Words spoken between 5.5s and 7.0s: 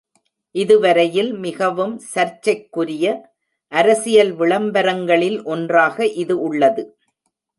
ஒன்றாக இது உள்ளது.